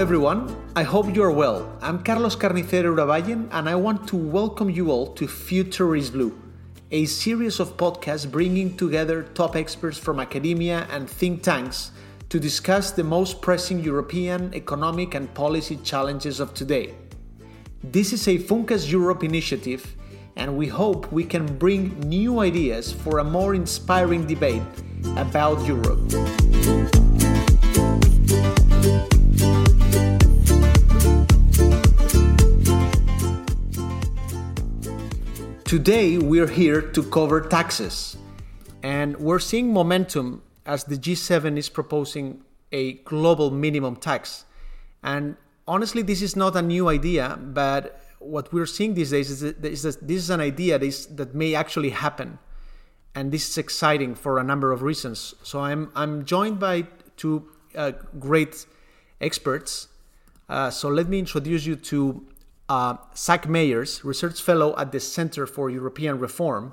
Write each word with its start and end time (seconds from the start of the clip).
everyone. 0.00 0.56
I 0.74 0.82
hope 0.82 1.14
you 1.14 1.22
are 1.22 1.30
well. 1.30 1.76
I'm 1.82 2.02
Carlos 2.02 2.34
Carnicero 2.34 2.96
Urabayen, 2.96 3.48
and 3.52 3.68
I 3.68 3.74
want 3.74 4.08
to 4.08 4.16
welcome 4.16 4.70
you 4.70 4.90
all 4.90 5.08
to 5.08 5.28
Future 5.28 5.94
is 5.94 6.08
Blue, 6.08 6.32
a 6.90 7.04
series 7.04 7.60
of 7.60 7.76
podcasts 7.76 8.28
bringing 8.28 8.78
together 8.78 9.24
top 9.34 9.56
experts 9.56 9.98
from 9.98 10.18
academia 10.18 10.86
and 10.90 11.06
think 11.06 11.42
tanks 11.42 11.90
to 12.30 12.40
discuss 12.40 12.92
the 12.92 13.04
most 13.04 13.42
pressing 13.42 13.84
European 13.84 14.54
economic 14.54 15.14
and 15.14 15.34
policy 15.34 15.76
challenges 15.84 16.40
of 16.40 16.54
today. 16.54 16.94
This 17.84 18.14
is 18.14 18.26
a 18.26 18.38
Funcas 18.38 18.90
Europe 18.90 19.22
initiative, 19.22 19.96
and 20.34 20.56
we 20.56 20.66
hope 20.66 21.12
we 21.12 21.24
can 21.24 21.44
bring 21.58 22.00
new 22.00 22.40
ideas 22.40 22.90
for 22.90 23.18
a 23.18 23.24
more 23.24 23.54
inspiring 23.54 24.26
debate 24.26 24.62
about 25.18 25.62
Europe. 25.66 27.09
Today, 35.70 36.18
we're 36.18 36.48
here 36.48 36.82
to 36.82 37.00
cover 37.00 37.40
taxes, 37.40 38.16
and 38.82 39.16
we're 39.18 39.38
seeing 39.38 39.72
momentum 39.72 40.42
as 40.66 40.82
the 40.82 40.96
G7 40.96 41.56
is 41.56 41.68
proposing 41.68 42.42
a 42.72 42.94
global 43.04 43.52
minimum 43.52 43.94
tax. 43.94 44.46
And 45.04 45.36
honestly, 45.68 46.02
this 46.02 46.22
is 46.22 46.34
not 46.34 46.56
a 46.56 46.60
new 46.60 46.88
idea, 46.88 47.38
but 47.40 48.02
what 48.18 48.52
we're 48.52 48.66
seeing 48.66 48.94
these 48.94 49.12
days 49.12 49.30
is 49.30 49.42
that 49.42 49.62
this 49.62 49.84
is 49.84 50.28
an 50.28 50.40
idea 50.40 50.76
that 50.76 51.36
may 51.36 51.54
actually 51.54 51.90
happen. 51.90 52.40
And 53.14 53.30
this 53.30 53.48
is 53.48 53.56
exciting 53.56 54.16
for 54.16 54.40
a 54.40 54.42
number 54.42 54.72
of 54.72 54.82
reasons. 54.82 55.36
So 55.44 55.60
I'm, 55.60 55.92
I'm 55.94 56.24
joined 56.24 56.58
by 56.58 56.88
two 57.16 57.48
uh, 57.76 57.92
great 58.18 58.66
experts. 59.20 59.86
Uh, 60.48 60.70
so 60.70 60.88
let 60.88 61.08
me 61.08 61.20
introduce 61.20 61.64
you 61.64 61.76
to 61.76 62.26
uh, 62.70 62.96
Zach 63.16 63.48
Meyers, 63.48 64.04
Research 64.04 64.40
Fellow 64.40 64.74
at 64.78 64.92
the 64.92 65.00
Center 65.00 65.44
for 65.44 65.68
European 65.70 66.20
Reform. 66.20 66.72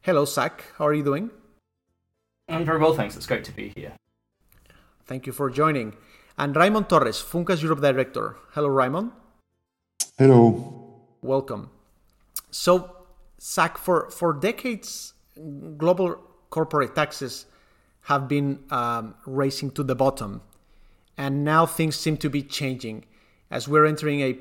Hello, 0.00 0.24
Zach. 0.24 0.64
How 0.78 0.86
are 0.86 0.94
you 0.94 1.04
doing? 1.04 1.30
I'm 2.48 2.64
very 2.64 2.78
well, 2.78 2.94
thanks. 2.94 3.16
It's 3.16 3.26
great 3.26 3.44
to 3.44 3.52
be 3.52 3.70
here. 3.76 3.92
Thank 5.04 5.26
you 5.26 5.32
for 5.32 5.50
joining. 5.50 5.94
And 6.38 6.56
Raymond 6.56 6.88
Torres, 6.88 7.22
Funcas 7.22 7.62
Europe 7.62 7.82
Director. 7.82 8.36
Hello, 8.52 8.68
Raymond. 8.68 9.12
Hello. 10.18 11.02
Welcome. 11.20 11.68
So, 12.50 12.96
Zach, 13.38 13.76
for, 13.76 14.08
for 14.10 14.32
decades, 14.32 15.12
global 15.76 16.16
corporate 16.48 16.94
taxes 16.94 17.44
have 18.02 18.26
been 18.26 18.60
um, 18.70 19.14
racing 19.26 19.72
to 19.72 19.82
the 19.82 19.94
bottom. 19.94 20.40
And 21.18 21.44
now 21.44 21.66
things 21.66 21.96
seem 21.96 22.16
to 22.18 22.30
be 22.30 22.42
changing. 22.42 23.04
As 23.50 23.68
we're 23.68 23.84
entering 23.84 24.20
a 24.20 24.38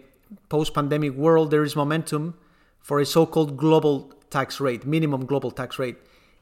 post 0.50 0.74
pandemic 0.74 1.14
world, 1.14 1.52
there 1.52 1.64
is 1.64 1.76
momentum 1.76 2.36
for 2.80 3.00
a 3.00 3.06
so 3.06 3.26
called 3.26 3.58
global 3.58 4.14
tax 4.30 4.60
rate, 4.60 4.86
minimum 4.86 5.26
global 5.26 5.52
tax 5.52 5.80
rate. 5.80 5.98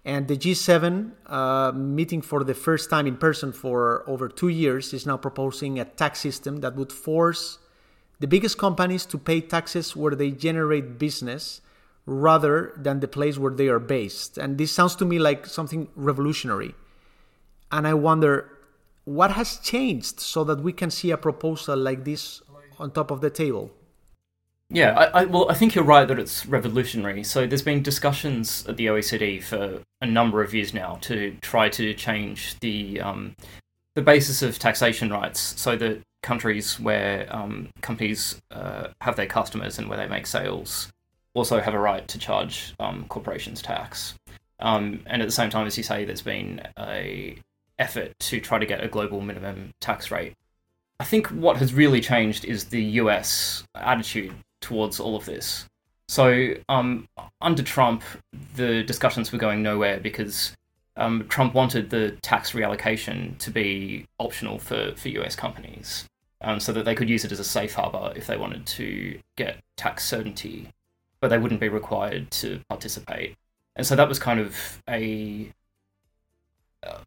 And 0.06 0.28
the 0.28 0.36
G7, 0.36 1.12
uh, 1.28 1.72
meeting 1.72 2.22
for 2.22 2.44
the 2.44 2.54
first 2.54 2.90
time 2.90 3.08
in 3.08 3.16
person 3.16 3.54
for 3.54 4.04
over 4.08 4.28
two 4.28 4.50
years, 4.50 4.94
is 4.94 5.06
now 5.06 5.16
proposing 5.16 5.80
a 5.80 5.86
tax 5.86 6.20
system 6.20 6.58
that 6.58 6.76
would 6.76 6.92
force 6.92 7.60
the 8.20 8.28
biggest 8.28 8.58
companies 8.58 9.06
to 9.06 9.18
pay 9.18 9.40
taxes 9.42 9.96
where 9.96 10.16
they 10.16 10.32
generate 10.32 10.98
business 10.98 11.62
rather 12.06 12.74
than 12.76 13.00
the 13.00 13.08
place 13.08 13.38
where 13.38 13.54
they 13.54 13.68
are 13.68 13.80
based. 13.80 14.38
And 14.38 14.58
this 14.58 14.72
sounds 14.72 14.96
to 14.98 15.06
me 15.06 15.20
like 15.20 15.46
something 15.46 15.88
revolutionary. 15.96 16.76
And 17.72 17.88
I 17.88 17.94
wonder 17.94 18.50
what 19.06 19.32
has 19.32 19.58
changed 19.58 20.20
so 20.20 20.44
that 20.44 20.62
we 20.62 20.74
can 20.74 20.92
see 20.92 21.12
a 21.12 21.18
proposal 21.18 21.78
like 21.78 22.04
this 22.04 22.42
on 22.80 22.92
top 22.92 23.12
of 23.12 23.22
the 23.22 23.30
table. 23.30 23.72
Yeah, 24.74 24.98
I, 24.98 25.22
I, 25.22 25.26
well, 25.26 25.52
I 25.52 25.54
think 25.54 25.76
you're 25.76 25.84
right 25.84 26.08
that 26.08 26.18
it's 26.18 26.48
revolutionary. 26.48 27.24
So 27.24 27.46
there's 27.46 27.62
been 27.62 27.84
discussions 27.84 28.66
at 28.68 28.76
the 28.76 28.88
OECD 28.88 29.44
for 29.44 29.84
a 30.02 30.06
number 30.08 30.42
of 30.42 30.52
years 30.52 30.74
now 30.74 30.98
to 31.02 31.38
try 31.42 31.70
to 31.70 31.94
change 31.94 32.60
the 32.60 33.00
um, 33.00 33.36
the 33.94 34.02
basis 34.02 34.42
of 34.42 34.58
taxation 34.58 35.12
rights, 35.12 35.40
so 35.62 35.76
that 35.76 36.02
countries 36.24 36.80
where 36.80 37.28
um, 37.30 37.70
companies 37.82 38.42
uh, 38.50 38.88
have 39.02 39.16
their 39.16 39.28
customers 39.28 39.78
and 39.78 39.88
where 39.88 39.98
they 39.98 40.08
make 40.08 40.26
sales 40.26 40.92
also 41.36 41.60
have 41.62 41.76
a 41.76 41.80
right 41.80 42.08
to 42.08 42.18
charge 42.18 42.74
um, 42.80 43.06
corporations 43.10 43.62
tax. 43.62 44.16
Um, 44.60 45.02
and 45.06 45.22
at 45.22 45.26
the 45.26 45.32
same 45.32 45.52
time, 45.52 45.68
as 45.68 45.78
you 45.78 45.84
say, 45.84 46.04
there's 46.04 46.24
been 46.24 46.62
a 46.80 47.38
effort 47.78 48.12
to 48.22 48.40
try 48.40 48.58
to 48.58 48.66
get 48.66 48.84
a 48.84 48.88
global 48.88 49.22
minimum 49.22 49.70
tax 49.82 50.10
rate 50.10 50.34
I 51.00 51.06
think 51.06 51.28
what 51.28 51.58
has 51.58 51.74
really 51.74 52.00
changed 52.00 52.46
is 52.46 52.66
the 52.66 52.82
US 53.02 53.64
attitude 53.76 54.34
towards 54.64 55.00
all 55.00 55.16
of 55.16 55.26
this. 55.26 55.68
So, 56.08 56.54
um, 56.70 57.08
under 57.42 57.64
Trump, 57.64 58.04
the 58.56 58.84
discussions 58.84 59.32
were 59.32 59.38
going 59.40 59.64
nowhere 59.64 60.00
because 60.00 60.56
um, 60.96 61.26
Trump 61.28 61.54
wanted 61.54 61.90
the 61.90 62.12
tax 62.22 62.52
reallocation 62.52 63.38
to 63.40 63.52
be 63.52 64.06
optional 64.20 64.60
for, 64.60 64.94
for 64.96 65.10
US 65.10 65.36
companies 65.36 66.06
um, 66.42 66.60
so 66.60 66.74
that 66.74 66.86
they 66.86 66.96
could 66.96 67.10
use 67.10 67.26
it 67.26 67.32
as 67.32 67.40
a 67.40 67.44
safe 67.44 67.74
harbor 67.74 68.14
if 68.16 68.28
they 68.28 68.38
wanted 68.38 68.66
to 68.66 69.20
get 69.38 69.58
tax 69.78 70.06
certainty, 70.06 70.70
but 71.20 71.30
they 71.30 71.38
wouldn't 71.38 71.62
be 71.62 71.70
required 71.70 72.30
to 72.32 72.60
participate. 72.70 73.36
And 73.76 73.88
so 73.88 73.96
that 73.96 74.08
was 74.08 74.20
kind 74.20 74.40
of 74.40 74.82
a 74.88 75.52
uh, 76.84 77.00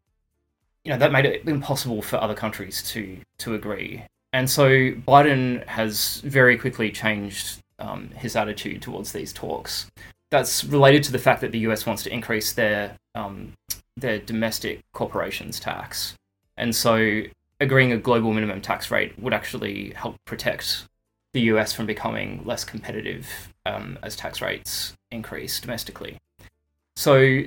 you 0.83 0.91
know 0.91 0.97
that 0.97 1.11
made 1.11 1.25
it 1.25 1.47
impossible 1.47 2.01
for 2.01 2.17
other 2.17 2.33
countries 2.33 2.81
to 2.91 3.19
to 3.39 3.53
agree. 3.53 4.03
And 4.33 4.49
so 4.49 4.67
Biden 4.67 5.65
has 5.67 6.21
very 6.21 6.57
quickly 6.57 6.91
changed 6.91 7.59
um, 7.79 8.09
his 8.09 8.35
attitude 8.35 8.81
towards 8.81 9.11
these 9.11 9.31
talks. 9.33 9.87
That's 10.29 10.63
related 10.63 11.03
to 11.03 11.11
the 11.11 11.19
fact 11.19 11.41
that 11.41 11.51
the 11.51 11.59
US 11.59 11.85
wants 11.85 12.03
to 12.03 12.13
increase 12.13 12.53
their 12.53 12.97
um, 13.15 13.53
their 13.95 14.19
domestic 14.19 14.81
corporations 14.93 15.59
tax, 15.59 16.13
and 16.55 16.75
so 16.75 17.23
agreeing 17.59 17.91
a 17.91 17.97
global 17.97 18.33
minimum 18.33 18.61
tax 18.61 18.91
rate 18.91 19.17
would 19.17 19.33
actually 19.33 19.91
help 19.95 20.17
protect 20.25 20.85
the 21.33 21.41
US 21.41 21.73
from 21.73 21.85
becoming 21.85 22.41
less 22.45 22.63
competitive 22.63 23.53
um, 23.65 23.97
as 24.03 24.15
tax 24.15 24.41
rates 24.41 24.93
increase 25.11 25.59
domestically. 25.59 26.17
So, 26.95 27.43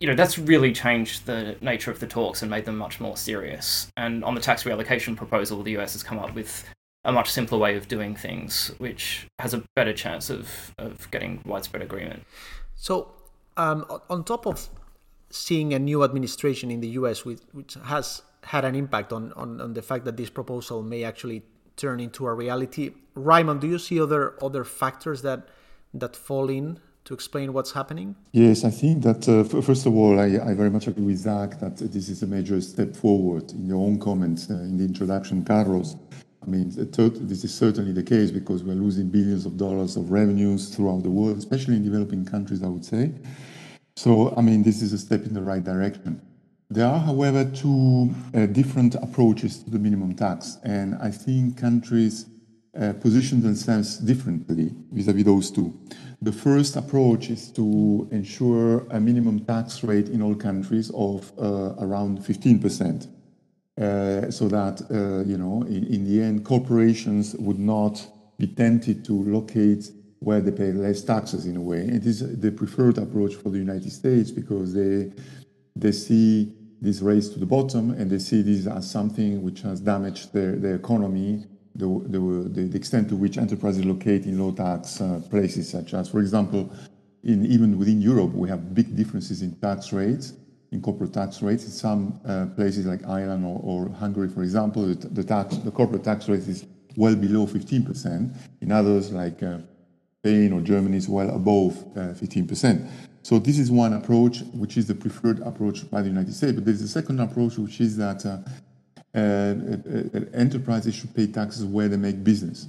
you 0.00 0.06
know, 0.06 0.14
that's 0.14 0.38
really 0.38 0.72
changed 0.72 1.26
the 1.26 1.56
nature 1.60 1.90
of 1.90 2.00
the 2.00 2.06
talks 2.06 2.42
and 2.42 2.50
made 2.50 2.64
them 2.64 2.76
much 2.76 3.00
more 3.00 3.16
serious. 3.16 3.90
And 3.96 4.24
on 4.24 4.34
the 4.34 4.40
tax 4.40 4.64
reallocation 4.64 5.16
proposal, 5.16 5.62
the 5.62 5.76
US 5.78 5.92
has 5.92 6.02
come 6.02 6.18
up 6.18 6.34
with 6.34 6.64
a 7.04 7.12
much 7.12 7.30
simpler 7.30 7.58
way 7.58 7.76
of 7.76 7.88
doing 7.88 8.14
things, 8.14 8.72
which 8.78 9.26
has 9.38 9.54
a 9.54 9.62
better 9.74 9.92
chance 9.92 10.30
of, 10.30 10.74
of 10.78 11.10
getting 11.10 11.40
widespread 11.44 11.82
agreement. 11.82 12.24
So, 12.74 13.12
um, 13.56 13.86
on 14.08 14.24
top 14.24 14.46
of 14.46 14.68
seeing 15.30 15.74
a 15.74 15.78
new 15.78 16.04
administration 16.04 16.70
in 16.70 16.80
the 16.80 16.88
US, 16.88 17.24
which, 17.24 17.40
which 17.52 17.74
has 17.84 18.22
had 18.44 18.64
an 18.64 18.74
impact 18.74 19.12
on, 19.12 19.32
on, 19.32 19.60
on 19.60 19.74
the 19.74 19.82
fact 19.82 20.04
that 20.04 20.16
this 20.16 20.30
proposal 20.30 20.82
may 20.82 21.04
actually 21.04 21.42
turn 21.76 22.00
into 22.00 22.26
a 22.26 22.34
reality, 22.34 22.92
Raymond, 23.14 23.60
do 23.60 23.66
you 23.66 23.78
see 23.78 24.00
other 24.00 24.34
other 24.42 24.64
factors 24.64 25.22
that 25.22 25.48
that 25.94 26.14
fall 26.14 26.50
in 26.50 26.80
to 27.08 27.14
explain 27.14 27.54
what's 27.54 27.72
happening? 27.72 28.14
Yes, 28.32 28.64
I 28.64 28.70
think 28.70 29.02
that, 29.02 29.26
uh, 29.26 29.42
first 29.62 29.86
of 29.86 29.94
all, 29.96 30.20
I, 30.20 30.26
I, 30.50 30.52
very 30.52 30.68
much 30.68 30.86
agree 30.88 31.06
with 31.06 31.16
Zach 31.16 31.58
that 31.58 31.78
this 31.78 32.10
is 32.10 32.22
a 32.22 32.26
major 32.26 32.60
step 32.60 32.94
forward. 32.94 33.50
In 33.52 33.66
your 33.66 33.78
own 33.78 33.98
comments 33.98 34.50
uh, 34.50 34.54
in 34.54 34.76
the 34.76 34.84
introduction, 34.84 35.42
Carlos, 35.42 35.96
I 36.42 36.46
mean, 36.46 36.70
this 36.70 37.44
is 37.44 37.54
certainly 37.54 37.92
the 37.92 38.02
case 38.02 38.30
because 38.30 38.62
we're 38.62 38.74
losing 38.74 39.08
billions 39.08 39.46
of 39.46 39.56
dollars 39.56 39.96
of 39.96 40.10
revenues 40.10 40.68
throughout 40.68 41.02
the 41.02 41.10
world, 41.10 41.38
especially 41.38 41.76
in 41.76 41.82
developing 41.82 42.26
countries, 42.26 42.62
I 42.62 42.68
would 42.68 42.84
say. 42.84 43.10
So, 43.96 44.34
I 44.36 44.42
mean, 44.42 44.62
this 44.62 44.82
is 44.82 44.92
a 44.92 44.98
step 44.98 45.24
in 45.24 45.32
the 45.32 45.42
right 45.42 45.64
direction. 45.64 46.20
There 46.68 46.86
are, 46.86 47.00
however, 47.00 47.46
two 47.46 48.14
uh, 48.34 48.44
different 48.44 48.96
approaches 48.96 49.62
to 49.62 49.70
the 49.70 49.78
minimum 49.78 50.14
tax, 50.14 50.58
and 50.62 50.94
I 50.96 51.10
think 51.10 51.56
countries 51.56 52.26
uh, 52.78 52.92
position 52.94 53.42
themselves 53.42 53.98
differently 53.98 54.72
vis-à-vis 54.92 55.24
those 55.24 55.50
two. 55.50 55.72
The 56.22 56.32
first 56.32 56.76
approach 56.76 57.30
is 57.30 57.50
to 57.52 58.08
ensure 58.10 58.86
a 58.90 59.00
minimum 59.00 59.40
tax 59.44 59.82
rate 59.84 60.08
in 60.08 60.22
all 60.22 60.34
countries 60.34 60.90
of 60.94 61.32
uh, 61.38 61.74
around 61.78 62.20
15%, 62.20 63.06
uh, 63.80 64.30
so 64.30 64.48
that, 64.48 64.82
uh, 64.90 65.28
you 65.28 65.38
know, 65.38 65.62
in, 65.62 65.86
in, 65.86 66.04
the 66.04 66.20
end, 66.22 66.44
corporations 66.44 67.34
would 67.36 67.58
not 67.58 68.04
be 68.38 68.46
tempted 68.46 69.04
to 69.04 69.12
locate 69.12 69.90
where 70.20 70.40
they 70.40 70.50
pay 70.50 70.72
less 70.72 71.02
taxes 71.02 71.46
in 71.46 71.56
a 71.56 71.60
way. 71.60 71.80
It 71.80 72.04
is 72.04 72.40
the 72.40 72.50
preferred 72.50 72.98
approach 72.98 73.34
for 73.36 73.50
the 73.50 73.58
United 73.58 73.92
States 73.92 74.32
because 74.32 74.74
they, 74.74 75.12
they 75.76 75.92
see 75.92 76.52
this 76.80 77.00
race 77.00 77.28
to 77.30 77.38
the 77.38 77.46
bottom 77.46 77.90
and 77.90 78.10
they 78.10 78.18
see 78.18 78.42
this 78.42 78.66
as 78.66 78.90
something 78.90 79.42
which 79.42 79.62
has 79.62 79.80
damaged 79.80 80.32
their, 80.32 80.56
their 80.56 80.74
economy 80.76 81.44
the, 81.78 81.86
the, 82.08 82.66
the 82.66 82.76
extent 82.76 83.08
to 83.08 83.16
which 83.16 83.38
enterprises 83.38 83.84
locate 83.84 84.26
in 84.26 84.38
low 84.38 84.52
tax 84.52 85.00
uh, 85.00 85.20
places, 85.30 85.70
such 85.70 85.94
as, 85.94 86.08
for 86.08 86.20
example, 86.20 86.70
in, 87.22 87.46
even 87.46 87.78
within 87.78 88.00
Europe, 88.00 88.32
we 88.32 88.48
have 88.48 88.74
big 88.74 88.96
differences 88.96 89.42
in 89.42 89.54
tax 89.56 89.92
rates. 89.92 90.34
in 90.70 90.82
corporate 90.82 91.12
tax 91.12 91.42
rates. 91.42 91.64
In 91.64 91.70
some 91.70 92.20
uh, 92.26 92.46
places 92.54 92.86
like 92.86 93.06
Ireland 93.06 93.44
or, 93.44 93.60
or, 93.62 93.88
Hungary, 93.90 94.28
for 94.28 94.42
example, 94.42 94.86
the, 94.86 94.94
the, 95.08 95.24
tax, 95.24 95.56
the 95.58 95.70
corporate 95.70 96.04
tax 96.04 96.28
rate 96.28 96.46
is 96.46 96.66
well 96.96 97.16
below 97.16 97.46
15%. 97.46 98.36
In 98.60 98.72
others 98.72 99.10
like 99.12 99.42
uh, 99.42 99.58
Spain 100.20 100.52
or 100.52 100.60
Germany 100.60 100.96
is 100.96 101.08
well 101.08 101.30
above 101.30 101.72
15%. 101.94 102.84
Uh, 102.84 102.88
so 103.22 103.38
this 103.38 103.58
is 103.58 103.70
one 103.70 103.92
approach, 103.92 104.42
which 104.52 104.76
is 104.76 104.86
the 104.86 104.94
preferred 104.94 105.40
approach 105.40 105.90
by 105.90 106.02
the 106.02 106.08
United 106.08 106.34
States. 106.34 106.52
But 106.52 106.64
there's 106.64 106.82
a 106.82 106.88
second 106.88 107.20
approach, 107.20 107.56
which 107.58 107.80
is 107.80 107.96
that 107.96 108.24
uh, 108.24 108.38
enterprises 109.14 110.94
should 110.94 111.14
pay 111.14 111.26
taxes 111.26 111.64
where 111.64 111.88
they 111.88 111.96
make 111.96 112.22
business. 112.22 112.68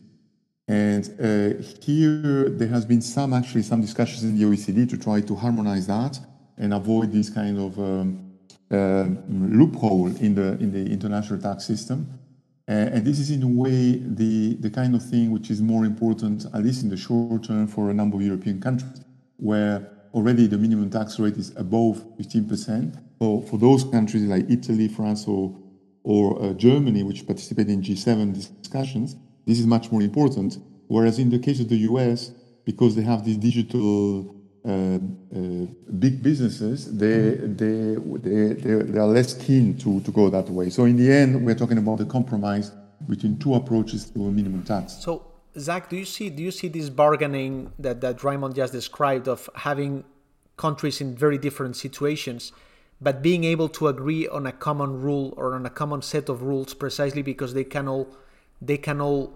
And 0.69 1.03
uh, 1.19 1.63
here 1.81 2.49
there 2.49 2.67
has 2.67 2.85
been 2.85 3.01
some 3.01 3.33
actually 3.33 3.63
some 3.63 3.81
discussions 3.81 4.23
in 4.23 4.37
the 4.37 4.43
OECD 4.45 4.87
to 4.91 4.97
try 4.97 5.19
to 5.21 5.35
harmonize 5.35 5.87
that 5.87 6.19
and 6.59 6.75
avoid 6.75 7.11
this 7.11 7.29
kind 7.31 7.57
of 7.57 7.79
um, 7.79 8.29
uh, 8.71 9.05
loophole 9.29 10.15
in 10.17 10.35
the 10.35 10.59
in 10.59 10.71
the 10.71 10.91
international 10.91 11.41
tax 11.41 11.65
system. 11.65 12.07
Uh, 12.67 12.93
and 12.93 13.03
this 13.03 13.19
is 13.19 13.31
in 13.31 13.41
a 13.41 13.47
way 13.47 13.93
the 13.97 14.57
the 14.59 14.69
kind 14.69 14.93
of 14.93 15.03
thing 15.03 15.31
which 15.31 15.49
is 15.49 15.59
more 15.59 15.85
important, 15.85 16.45
at 16.53 16.63
least 16.63 16.83
in 16.83 16.89
the 16.89 16.97
short 16.97 17.45
term, 17.45 17.65
for 17.65 17.89
a 17.89 17.93
number 17.93 18.17
of 18.17 18.21
European 18.21 18.61
countries, 18.61 19.01
where 19.37 19.89
already 20.13 20.45
the 20.45 20.57
minimum 20.57 20.91
tax 20.91 21.19
rate 21.19 21.37
is 21.37 21.51
above 21.55 22.03
15%. 22.17 22.99
So 23.19 23.41
for 23.41 23.57
those 23.57 23.83
countries 23.85 24.23
like 24.23 24.47
Italy, 24.49 24.87
France, 24.87 25.27
or 25.27 25.55
or 26.03 26.41
uh, 26.41 26.53
Germany, 26.53 27.03
which 27.03 27.25
participate 27.25 27.69
in 27.69 27.81
G7 27.81 28.33
discussions, 28.61 29.15
this 29.45 29.59
is 29.59 29.65
much 29.65 29.91
more 29.91 30.01
important. 30.01 30.57
Whereas 30.87 31.19
in 31.19 31.29
the 31.29 31.39
case 31.39 31.59
of 31.59 31.69
the 31.69 31.77
US, 31.89 32.31
because 32.65 32.95
they 32.95 33.03
have 33.03 33.25
these 33.25 33.37
digital 33.37 34.35
uh, 34.65 34.71
uh, 34.71 34.99
big 35.97 36.21
businesses, 36.21 36.95
they, 36.97 37.31
they, 37.31 37.95
they, 37.95 38.53
they, 38.53 38.99
are 38.99 39.07
less 39.07 39.33
keen 39.33 39.77
to, 39.77 40.01
to 40.01 40.11
go 40.11 40.29
that 40.29 40.49
way. 40.49 40.69
So 40.69 40.85
in 40.85 40.97
the 40.97 41.11
end, 41.11 41.45
we're 41.45 41.55
talking 41.55 41.77
about 41.77 41.99
the 41.99 42.05
compromise 42.05 42.71
between 43.07 43.37
two 43.39 43.55
approaches 43.55 44.09
to 44.11 44.27
a 44.27 44.31
minimum 44.31 44.63
tax. 44.63 44.97
So 44.99 45.25
Zach, 45.57 45.89
do 45.89 45.95
you 45.95 46.05
see 46.05 46.29
do 46.29 46.43
you 46.43 46.51
see 46.51 46.67
this 46.67 46.89
bargaining 46.89 47.71
that, 47.79 48.01
that 48.01 48.23
Raymond 48.23 48.55
just 48.55 48.73
described 48.73 49.27
of 49.27 49.49
having 49.55 50.03
countries 50.57 51.01
in 51.01 51.15
very 51.15 51.37
different 51.37 51.75
situations, 51.75 52.51
but 53.01 53.21
being 53.21 53.43
able 53.43 53.69
to 53.69 53.87
agree 53.87 54.27
on 54.27 54.45
a 54.45 54.51
common 54.51 55.01
rule 55.01 55.33
or 55.37 55.55
on 55.55 55.65
a 55.65 55.69
common 55.69 56.01
set 56.01 56.29
of 56.29 56.41
rules 56.41 56.73
precisely 56.73 57.21
because 57.21 57.53
they 57.53 57.63
can 57.63 57.87
all 57.87 58.07
they 58.61 58.77
can 58.77 58.99
all 58.99 59.33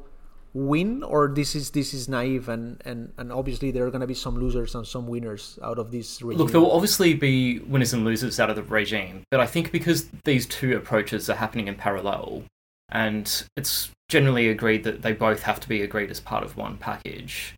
win 0.54 1.02
or 1.02 1.30
this 1.30 1.56
is 1.56 1.72
this 1.72 1.94
is 1.94 2.08
naive 2.08 2.48
and 2.48 2.80
and, 2.86 3.12
and 3.18 3.32
obviously 3.32 3.72
there 3.72 3.86
are 3.86 3.90
going 3.90 4.02
to 4.02 4.08
be 4.08 4.14
some 4.14 4.36
losers 4.36 4.76
and 4.76 4.86
some 4.86 5.08
winners 5.08 5.58
out 5.64 5.80
of 5.80 5.92
this 5.92 6.22
regime. 6.22 6.38
look 6.38 6.52
there 6.52 6.62
will 6.62 6.72
obviously 6.72 7.16
be 7.16 7.60
winners 7.60 7.92
and 7.92 8.06
losers 8.06 8.40
out 8.40 8.52
of 8.52 8.56
the 8.56 8.64
regime 8.64 9.24
but 9.32 9.40
i 9.40 9.48
think 9.48 9.72
because 9.72 10.10
these 10.26 10.46
two 10.46 10.76
approaches 10.76 11.28
are 11.28 11.36
happening 11.36 11.68
in 11.68 11.74
parallel 11.74 12.44
and 12.90 13.46
it's 13.58 13.90
generally 14.10 14.48
agreed 14.48 14.84
that 14.84 15.02
they 15.02 15.12
both 15.12 15.42
have 15.42 15.60
to 15.60 15.68
be 15.68 15.82
agreed 15.82 16.12
as 16.12 16.20
part 16.20 16.44
of 16.44 16.56
one 16.56 16.78
package 16.78 17.56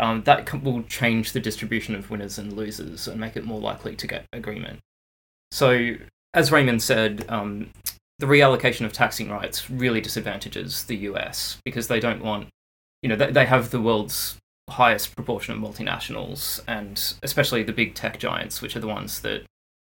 um, 0.00 0.22
that 0.22 0.62
will 0.62 0.82
change 0.84 1.32
the 1.32 1.40
distribution 1.40 1.94
of 1.94 2.08
winners 2.08 2.38
and 2.38 2.54
losers 2.54 3.08
and 3.08 3.20
make 3.20 3.36
it 3.36 3.44
more 3.44 3.60
likely 3.60 3.94
to 3.96 4.06
get 4.06 4.24
agreement 4.32 4.78
so 5.50 5.94
as 6.34 6.52
raymond 6.52 6.82
said 6.82 7.24
um, 7.28 7.70
the 8.18 8.26
reallocation 8.26 8.84
of 8.84 8.92
taxing 8.92 9.30
rights 9.30 9.70
really 9.70 10.00
disadvantages 10.00 10.84
the 10.84 10.96
US 10.96 11.58
because 11.64 11.88
they 11.88 12.00
don't 12.00 12.22
want, 12.22 12.48
you 13.02 13.08
know, 13.08 13.16
they, 13.16 13.30
they 13.30 13.46
have 13.46 13.70
the 13.70 13.80
world's 13.80 14.36
highest 14.68 15.14
proportion 15.14 15.54
of 15.54 15.60
multinationals 15.60 16.60
and 16.66 17.14
especially 17.22 17.62
the 17.62 17.72
big 17.72 17.94
tech 17.94 18.18
giants, 18.18 18.60
which 18.60 18.76
are 18.76 18.80
the 18.80 18.88
ones 18.88 19.20
that 19.20 19.44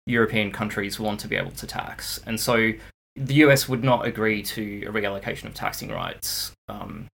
European 0.05 0.51
countries 0.51 0.99
want 0.99 1.19
to 1.19 1.27
be 1.27 1.35
able 1.35 1.51
to 1.51 1.67
tax. 1.67 2.19
And 2.25 2.39
so 2.39 2.71
the 3.15 3.35
US 3.45 3.67
would 3.67 3.83
not 3.83 4.05
agree 4.05 4.41
to 4.43 4.85
a 4.87 4.91
reallocation 4.91 5.45
of 5.45 5.53
taxing 5.53 5.89
rights 5.89 6.53
um, 6.69 7.07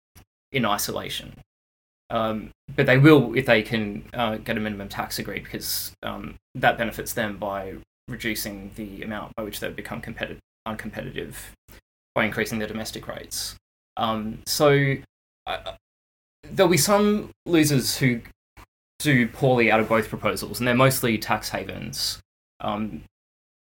in 0.52 0.64
isolation. 0.66 1.32
Um, 2.10 2.50
but 2.74 2.86
they 2.86 2.96
will 2.96 3.36
if 3.36 3.44
they 3.44 3.62
can 3.62 4.04
uh, 4.14 4.36
get 4.36 4.56
a 4.56 4.60
minimum 4.60 4.88
tax 4.88 5.18
agreed 5.18 5.44
because 5.44 5.92
um, 6.02 6.36
that 6.54 6.78
benefits 6.78 7.12
them 7.12 7.36
by 7.36 7.76
reducing 8.08 8.72
the 8.74 9.02
amount 9.02 9.34
by 9.36 9.42
which 9.42 9.60
they 9.60 9.66
would 9.66 9.76
become 9.76 10.00
competitive 10.00 10.40
uncompetitive 10.66 11.34
by 12.14 12.24
increasing 12.24 12.58
the 12.58 12.66
domestic 12.66 13.08
rates. 13.08 13.56
Um, 13.96 14.42
so 14.46 14.96
uh, 15.46 15.72
there'll 16.42 16.70
be 16.70 16.76
some 16.76 17.30
losers 17.46 17.96
who 17.96 18.20
do 18.98 19.28
poorly 19.28 19.70
out 19.70 19.80
of 19.80 19.88
both 19.88 20.08
proposals, 20.08 20.58
and 20.58 20.66
they're 20.66 20.74
mostly 20.74 21.18
tax 21.18 21.48
havens. 21.48 22.20
Um, 22.60 23.02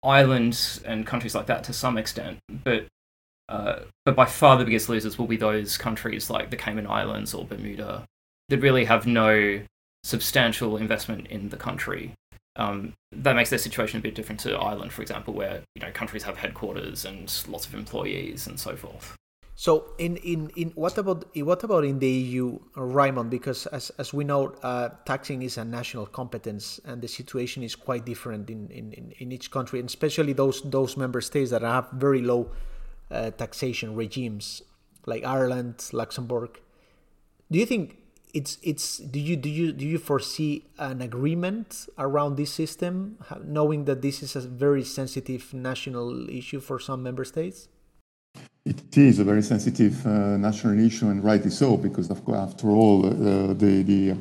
Ireland 0.03 0.81
and 0.85 1.05
countries 1.05 1.33
like 1.33 1.47
that 1.47 1.63
to 1.65 1.73
some 1.73 1.97
extent, 1.97 2.39
but 2.63 2.85
uh, 3.49 3.79
but 4.05 4.15
by 4.15 4.25
far 4.25 4.57
the 4.57 4.65
biggest 4.65 4.89
losers 4.89 5.17
will 5.17 5.27
be 5.27 5.37
those 5.37 5.77
countries 5.77 6.29
like 6.29 6.49
the 6.49 6.57
Cayman 6.57 6.87
Islands 6.87 7.33
or 7.33 7.45
Bermuda 7.45 8.05
that 8.49 8.59
really 8.59 8.85
have 8.85 9.05
no 9.05 9.61
substantial 10.03 10.77
investment 10.77 11.27
in 11.27 11.49
the 11.49 11.57
country 11.57 12.13
um, 12.55 12.93
that 13.11 13.35
makes 13.35 13.49
their 13.49 13.59
situation 13.59 13.99
a 13.99 14.01
bit 14.01 14.15
different 14.15 14.39
to 14.41 14.55
Ireland, 14.55 14.93
for 14.93 15.01
example, 15.01 15.33
where 15.33 15.61
you 15.75 15.81
know 15.81 15.91
countries 15.91 16.23
have 16.23 16.37
headquarters 16.37 17.05
and 17.05 17.31
lots 17.47 17.65
of 17.65 17.73
employees 17.73 18.47
and 18.47 18.59
so 18.59 18.75
forth. 18.75 19.17
So, 19.55 19.93
in, 19.99 20.17
in, 20.17 20.49
in 20.55 20.69
what 20.71 20.97
about 20.97 21.25
what 21.37 21.63
about 21.63 21.85
in 21.85 21.99
the 21.99 22.09
EU, 22.09 22.59
Raymond? 22.75 23.29
Because 23.29 23.67
as, 23.67 23.91
as 23.91 24.11
we 24.11 24.23
know, 24.23 24.55
uh, 24.63 24.89
taxing 25.05 25.43
is 25.43 25.57
a 25.57 25.65
national 25.65 26.07
competence, 26.07 26.79
and 26.85 27.01
the 27.01 27.07
situation 27.07 27.61
is 27.61 27.75
quite 27.75 28.03
different 28.03 28.49
in, 28.49 28.69
in, 28.69 29.13
in 29.19 29.31
each 29.31 29.51
country, 29.51 29.79
and 29.79 29.87
especially 29.87 30.33
those 30.33 30.61
those 30.63 30.97
member 30.97 31.21
states 31.21 31.51
that 31.51 31.61
have 31.61 31.89
very 31.91 32.21
low 32.21 32.51
uh, 33.11 33.29
taxation 33.31 33.95
regimes, 33.95 34.63
like 35.05 35.23
Ireland, 35.23 35.87
Luxembourg. 35.93 36.59
Do 37.51 37.59
you 37.59 37.67
think 37.67 37.97
it's 38.33 38.57
it's 38.63 38.97
do 38.97 39.19
you 39.19 39.35
do 39.35 39.49
you 39.49 39.71
do 39.71 39.85
you 39.85 39.99
foresee 39.99 40.65
an 40.79 41.01
agreement 41.01 41.87
around 41.99 42.35
this 42.35 42.51
system 42.51 43.17
knowing 43.45 43.85
that 43.85 44.01
this 44.01 44.23
is 44.23 44.35
a 44.35 44.41
very 44.41 44.83
sensitive 44.83 45.53
national 45.53 46.29
issue 46.29 46.59
for 46.59 46.79
some 46.79 47.03
member 47.03 47.23
states? 47.23 47.67
It 48.65 48.97
is 48.97 49.19
a 49.19 49.23
very 49.23 49.43
sensitive 49.43 50.05
uh, 50.07 50.37
national 50.37 50.79
issue 50.79 51.09
and 51.09 51.23
rightly 51.23 51.51
so 51.51 51.77
because 51.77 52.09
of 52.09 52.25
course 52.25 52.39
after 52.39 52.69
all 52.69 53.05
uh, 53.05 53.53
the 53.53 53.83
the 53.83 54.17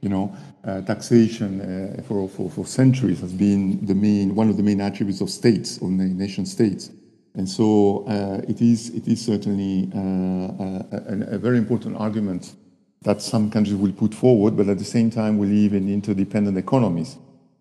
you 0.00 0.08
know 0.08 0.34
uh, 0.64 0.80
taxation 0.82 1.60
uh, 1.60 2.02
for, 2.02 2.28
for 2.28 2.50
for 2.50 2.66
centuries 2.66 3.20
has 3.20 3.32
been 3.32 3.84
the 3.86 3.94
main 3.94 4.34
one 4.34 4.48
of 4.48 4.56
the 4.56 4.62
main 4.62 4.80
attributes 4.80 5.20
of 5.20 5.30
states 5.30 5.76
of 5.76 5.88
nation 5.90 6.44
states. 6.46 6.90
And 7.34 7.48
so 7.48 8.04
uh, 8.08 8.42
it 8.48 8.60
is 8.60 8.90
it 8.90 9.06
is 9.06 9.24
certainly 9.24 9.88
uh, 9.94 10.82
a, 10.96 11.36
a 11.36 11.38
very 11.38 11.58
important 11.58 11.96
argument 11.96 12.54
that 13.02 13.20
some 13.20 13.50
countries 13.50 13.76
will 13.76 13.92
put 13.92 14.14
forward, 14.14 14.56
but 14.56 14.68
at 14.68 14.78
the 14.78 14.84
same 14.84 15.10
time, 15.10 15.38
we 15.38 15.46
live 15.46 15.74
in 15.74 15.92
interdependent 15.92 16.56
economies. 16.56 17.16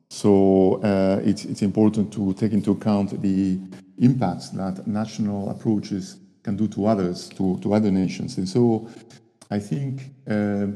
So 0.09 0.81
uh, 0.83 1.21
it's, 1.23 1.45
it's 1.45 1.61
important 1.61 2.11
to 2.13 2.33
take 2.33 2.51
into 2.51 2.71
account 2.71 3.21
the 3.21 3.59
impacts 3.97 4.49
that 4.49 4.85
national 4.85 5.49
approaches 5.49 6.17
can 6.43 6.57
do 6.57 6.67
to 6.69 6.85
others, 6.85 7.29
to, 7.29 7.57
to 7.59 7.73
other 7.73 7.91
nations. 7.91 8.37
And 8.37 8.47
so 8.47 8.89
I 9.49 9.59
think 9.59 10.11
uh, 10.29 10.67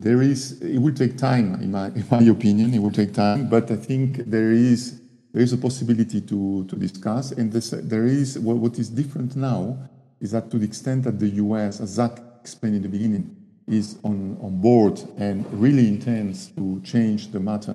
there 0.00 0.20
is, 0.20 0.60
it 0.60 0.78
will 0.78 0.94
take 0.94 1.16
time, 1.16 1.54
in 1.62 1.70
my, 1.70 1.86
in 1.88 2.04
my 2.10 2.22
opinion, 2.22 2.74
it 2.74 2.80
will 2.80 2.90
take 2.90 3.14
time, 3.14 3.48
but 3.48 3.70
I 3.70 3.76
think 3.76 4.16
there 4.26 4.50
is, 4.50 5.00
there 5.32 5.42
is 5.42 5.52
a 5.52 5.58
possibility 5.58 6.20
to, 6.22 6.64
to 6.66 6.76
discuss. 6.76 7.30
And 7.32 7.52
this, 7.52 7.70
there 7.70 8.06
is, 8.06 8.38
what, 8.38 8.56
what 8.56 8.78
is 8.78 8.88
different 8.88 9.36
now 9.36 9.78
is 10.20 10.32
that 10.32 10.50
to 10.50 10.58
the 10.58 10.64
extent 10.64 11.04
that 11.04 11.18
the 11.18 11.28
US, 11.28 11.80
as 11.80 11.90
Zach 11.90 12.18
explained 12.40 12.76
in 12.76 12.82
the 12.82 12.88
beginning, 12.88 13.41
is 13.66 13.98
on, 14.02 14.38
on 14.42 14.60
board 14.60 15.00
and 15.18 15.46
really 15.52 15.88
intends 15.88 16.48
to 16.48 16.80
change 16.82 17.30
the 17.30 17.40
matter, 17.40 17.74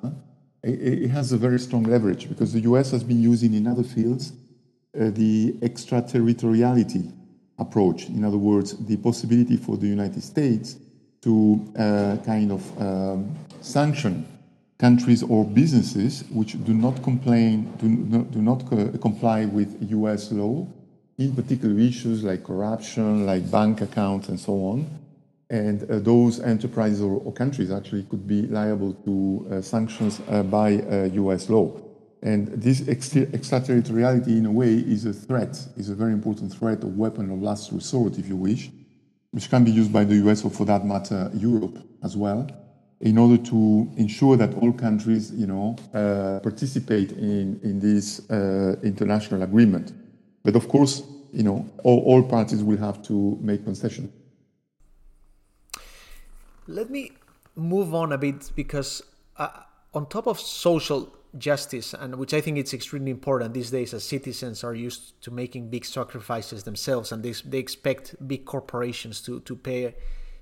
it, 0.62 1.04
it, 1.04 1.08
has 1.08 1.32
a 1.32 1.36
very 1.36 1.58
strong 1.58 1.84
leverage 1.84 2.28
because 2.28 2.52
the 2.52 2.60
US 2.60 2.90
has 2.90 3.02
been 3.04 3.22
using 3.22 3.54
in 3.54 3.66
other 3.66 3.82
fields 3.82 4.32
uh, 4.98 5.10
the 5.10 5.56
extraterritoriality 5.62 7.12
approach. 7.58 8.08
In 8.08 8.24
other 8.24 8.38
words, 8.38 8.76
the 8.86 8.96
possibility 8.96 9.56
for 9.56 9.76
the 9.76 9.86
United 9.86 10.22
States 10.22 10.76
to 11.22 11.72
uh, 11.76 12.16
kind 12.24 12.52
of 12.52 12.80
um, 12.80 13.34
sanction 13.60 14.26
countries 14.78 15.24
or 15.24 15.44
businesses 15.44 16.22
which 16.30 16.62
do 16.64 16.72
not 16.72 17.02
complain, 17.02 17.72
do 17.78 17.88
not, 17.88 18.30
do 18.30 18.40
not 18.40 18.68
co- 18.68 18.88
comply 18.98 19.44
with 19.44 19.76
US 19.90 20.30
law, 20.30 20.66
in 21.18 21.34
particular 21.34 21.78
issues 21.80 22.22
like 22.22 22.44
corruption, 22.44 23.26
like 23.26 23.50
bank 23.50 23.80
accounts, 23.80 24.28
and 24.28 24.38
so 24.38 24.52
on 24.52 24.86
and 25.50 25.82
uh, 25.84 25.98
those 25.98 26.40
enterprises 26.40 27.00
or, 27.00 27.20
or, 27.24 27.32
countries 27.32 27.70
actually 27.70 28.02
could 28.04 28.26
be 28.26 28.42
liable 28.42 28.92
to 28.92 29.48
uh, 29.50 29.62
sanctions 29.62 30.20
uh, 30.28 30.42
by 30.42 30.70
US 31.12 31.48
law. 31.48 31.80
And 32.22 32.48
this 32.48 32.86
extraterritoriality, 32.88 34.36
in 34.36 34.46
a 34.46 34.52
way, 34.52 34.74
is 34.74 35.06
a 35.06 35.12
threat, 35.12 35.56
is 35.76 35.88
a 35.88 35.94
very 35.94 36.12
important 36.12 36.52
threat, 36.52 36.82
a 36.82 36.86
weapon 36.86 37.30
of 37.30 37.40
last 37.40 37.72
resort, 37.72 38.18
if 38.18 38.28
you 38.28 38.36
wish, 38.36 38.70
which 39.30 39.48
can 39.48 39.64
be 39.64 39.70
used 39.70 39.92
by 39.92 40.04
the 40.04 40.16
US 40.28 40.44
or, 40.44 40.50
for 40.50 40.64
that 40.66 40.84
matter, 40.84 41.30
Europe 41.34 41.78
as 42.02 42.16
well. 42.16 42.46
in 43.00 43.16
order 43.16 43.36
to 43.36 43.90
ensure 43.96 44.36
that 44.36 44.54
all 44.54 44.72
countries, 44.72 45.30
you 45.32 45.46
know, 45.46 45.76
uh, 45.94 46.40
participate 46.42 47.12
in, 47.12 47.60
in 47.62 47.78
this 47.78 48.28
uh, 48.30 48.76
international 48.82 49.42
agreement. 49.42 49.92
But 50.42 50.56
of 50.56 50.68
course, 50.68 51.02
you 51.32 51.42
know, 51.42 51.68
all, 51.84 52.00
all 52.00 52.22
parties 52.22 52.64
will 52.64 52.78
have 52.78 53.02
to 53.04 53.38
make 53.40 53.64
concessions. 53.64 54.10
Let 56.68 56.90
me 56.90 57.12
move 57.56 57.94
on 57.94 58.12
a 58.12 58.18
bit 58.18 58.52
because 58.54 59.02
uh, 59.38 59.48
on 59.94 60.06
top 60.06 60.26
of 60.26 60.38
social 60.38 61.14
justice, 61.38 61.94
and 61.94 62.16
which 62.16 62.34
I 62.34 62.42
think 62.42 62.58
it's 62.58 62.74
extremely 62.74 63.10
important 63.10 63.54
these 63.54 63.70
days, 63.70 63.94
as 63.94 64.04
citizens 64.04 64.62
are 64.62 64.74
used 64.74 65.20
to 65.22 65.30
making 65.30 65.70
big 65.70 65.86
sacrifices 65.86 66.64
themselves, 66.64 67.10
and 67.10 67.22
they, 67.22 67.32
they 67.46 67.58
expect 67.58 68.14
big 68.28 68.44
corporations 68.44 69.22
to 69.22 69.40
to 69.40 69.56
pay 69.56 69.94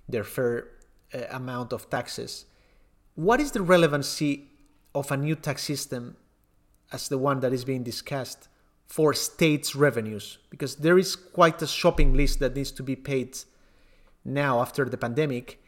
their 0.08 0.24
fair 0.24 0.68
uh, 1.14 1.18
amount 1.30 1.72
of 1.72 1.88
taxes. 1.90 2.46
What 3.14 3.40
is 3.40 3.52
the 3.52 3.62
relevancy 3.62 4.48
of 4.96 5.12
a 5.12 5.16
new 5.16 5.36
tax 5.36 5.62
system, 5.62 6.16
as 6.90 7.08
the 7.08 7.18
one 7.18 7.38
that 7.40 7.52
is 7.52 7.64
being 7.64 7.84
discussed, 7.84 8.48
for 8.84 9.14
states' 9.14 9.76
revenues? 9.76 10.38
Because 10.50 10.74
there 10.76 10.98
is 10.98 11.14
quite 11.14 11.62
a 11.62 11.68
shopping 11.68 12.14
list 12.14 12.40
that 12.40 12.56
needs 12.56 12.72
to 12.72 12.82
be 12.82 12.96
paid 12.96 13.38
now 14.24 14.60
after 14.60 14.84
the 14.86 14.98
pandemic 14.98 15.60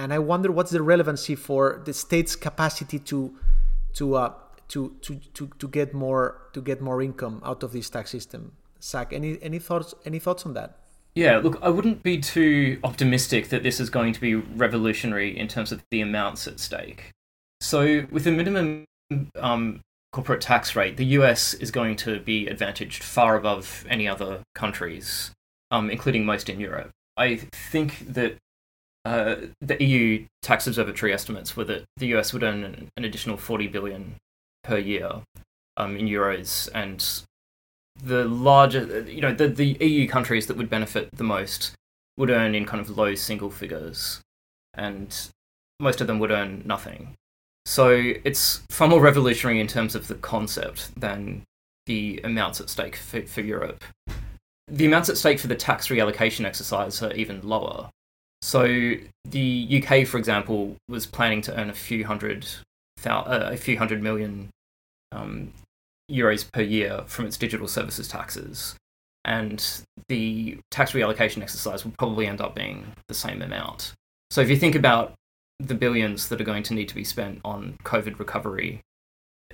and 0.00 0.14
I 0.14 0.18
wonder 0.18 0.50
what's 0.50 0.70
the 0.70 0.82
relevancy 0.82 1.34
for 1.34 1.82
the 1.84 1.92
state's 1.92 2.34
capacity 2.34 2.98
to 3.00 3.36
to 3.94 4.14
uh, 4.14 4.32
to, 4.68 4.96
to 5.02 5.16
to 5.34 5.50
to 5.58 5.68
get 5.68 5.92
more 5.92 6.48
to 6.54 6.62
get 6.62 6.80
more 6.80 7.02
income 7.02 7.42
out 7.44 7.62
of 7.62 7.72
this 7.72 7.90
tax 7.90 8.10
system. 8.10 8.52
Zach, 8.82 9.12
any 9.12 9.38
any 9.42 9.58
thoughts 9.58 9.94
any 10.06 10.18
thoughts 10.18 10.46
on 10.46 10.54
that? 10.54 10.78
Yeah, 11.14 11.38
look, 11.38 11.58
I 11.60 11.68
wouldn't 11.68 12.02
be 12.02 12.18
too 12.18 12.78
optimistic 12.84 13.48
that 13.48 13.62
this 13.62 13.80
is 13.80 13.90
going 13.90 14.12
to 14.14 14.20
be 14.20 14.36
revolutionary 14.36 15.36
in 15.36 15.48
terms 15.48 15.72
of 15.72 15.82
the 15.90 16.00
amounts 16.00 16.46
at 16.46 16.60
stake. 16.60 17.10
So, 17.60 18.06
with 18.10 18.26
a 18.26 18.30
minimum 18.30 18.84
um, 19.34 19.80
corporate 20.12 20.40
tax 20.40 20.76
rate, 20.76 20.96
the 20.96 21.04
US 21.18 21.52
is 21.54 21.70
going 21.70 21.96
to 21.96 22.20
be 22.20 22.46
advantaged 22.46 23.02
far 23.02 23.36
above 23.36 23.84
any 23.90 24.08
other 24.08 24.40
countries, 24.54 25.32
um, 25.70 25.90
including 25.90 26.24
most 26.24 26.48
in 26.48 26.60
Europe. 26.60 26.90
I 27.16 27.36
think 27.52 28.14
that 28.14 28.38
uh, 29.04 29.36
the 29.60 29.82
EU 29.82 30.26
tax 30.42 30.66
observatory 30.66 31.12
estimates 31.12 31.56
were 31.56 31.64
that 31.64 31.84
the 31.96 32.06
US 32.14 32.32
would 32.32 32.42
earn 32.42 32.64
an, 32.64 32.88
an 32.96 33.04
additional 33.04 33.36
40 33.36 33.68
billion 33.68 34.16
per 34.62 34.78
year 34.78 35.22
um, 35.76 35.96
in 35.96 36.06
euros, 36.06 36.68
and 36.74 37.24
the 38.02 38.24
larger, 38.24 39.02
you 39.02 39.20
know, 39.20 39.34
the, 39.34 39.48
the 39.48 39.76
EU 39.80 40.06
countries 40.08 40.46
that 40.46 40.56
would 40.56 40.70
benefit 40.70 41.08
the 41.16 41.24
most 41.24 41.72
would 42.16 42.30
earn 42.30 42.54
in 42.54 42.66
kind 42.66 42.80
of 42.80 42.96
low 42.96 43.14
single 43.14 43.50
figures, 43.50 44.20
and 44.74 45.30
most 45.78 46.00
of 46.00 46.06
them 46.06 46.18
would 46.18 46.30
earn 46.30 46.62
nothing. 46.66 47.14
So 47.64 47.90
it's 48.24 48.62
far 48.70 48.88
more 48.88 49.00
revolutionary 49.00 49.60
in 49.60 49.66
terms 49.66 49.94
of 49.94 50.08
the 50.08 50.14
concept 50.16 50.90
than 50.98 51.42
the 51.86 52.20
amounts 52.24 52.60
at 52.60 52.70
stake 52.70 52.96
for, 52.96 53.22
for 53.22 53.40
Europe. 53.40 53.84
The 54.68 54.86
amounts 54.86 55.08
at 55.08 55.16
stake 55.16 55.40
for 55.40 55.46
the 55.46 55.56
tax 55.56 55.88
reallocation 55.88 56.44
exercise 56.44 57.02
are 57.02 57.12
even 57.12 57.40
lower. 57.42 57.90
So 58.42 58.94
the 59.24 59.82
UK, 59.82 60.06
for 60.06 60.18
example, 60.18 60.76
was 60.88 61.06
planning 61.06 61.42
to 61.42 61.60
earn 61.60 61.70
a 61.70 61.74
few 61.74 62.04
hundred, 62.06 62.46
uh, 63.04 63.22
a 63.26 63.56
few 63.56 63.78
hundred 63.78 64.02
million 64.02 64.48
um, 65.12 65.52
euros 66.10 66.50
per 66.50 66.62
year 66.62 67.02
from 67.06 67.26
its 67.26 67.36
digital 67.36 67.68
services 67.68 68.08
taxes, 68.08 68.76
and 69.24 69.82
the 70.08 70.58
tax 70.70 70.92
reallocation 70.92 71.42
exercise 71.42 71.84
will 71.84 71.92
probably 71.98 72.26
end 72.26 72.40
up 72.40 72.54
being 72.54 72.86
the 73.08 73.14
same 73.14 73.42
amount. 73.42 73.92
So 74.30 74.40
if 74.40 74.48
you 74.48 74.56
think 74.56 74.74
about 74.74 75.12
the 75.58 75.74
billions 75.74 76.28
that 76.28 76.40
are 76.40 76.44
going 76.44 76.62
to 76.64 76.74
need 76.74 76.88
to 76.88 76.94
be 76.94 77.04
spent 77.04 77.40
on 77.44 77.76
COVID 77.84 78.18
recovery, 78.18 78.80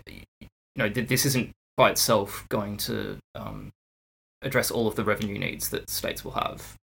you 0.07 0.47
know 0.76 0.88
this 0.88 1.26
isn't 1.26 1.50
by 1.76 1.90
itself 1.90 2.47
going 2.49 2.76
to 2.76 3.19
um, 3.35 3.71
address 4.43 4.71
all 4.71 4.87
of 4.87 4.95
the 4.95 5.05
revenue 5.05 5.38
needs 5.38 5.71
that 5.71 5.90
states 5.90 6.25
will 6.25 6.33
have. 6.33 6.76